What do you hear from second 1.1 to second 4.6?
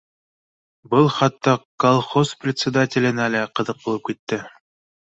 хатта колхоз председателенә лә ҡыҙыҡ булып китте